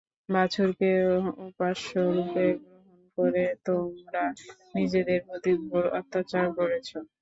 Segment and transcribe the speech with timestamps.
[0.29, 0.89] বাছুরকে
[1.47, 4.23] উপাস্যরূপে গ্রহণ করে তোমরা
[4.75, 6.89] নিজেদের প্রতি ঘোর অত্যাচার করেছ।